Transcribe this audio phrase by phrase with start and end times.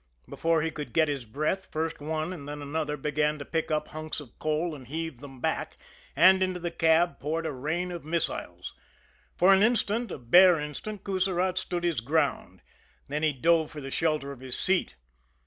[0.27, 3.89] Before he could get his breath, first one and then another began to pick up
[3.89, 5.77] hunks of coal and heave them back
[6.15, 8.73] and into the cab poured a rain of missiles.
[9.37, 12.63] For an instant, a bare instant, Coussirat stood his ground,
[13.09, 14.95] then he dove for the shelter of his seat.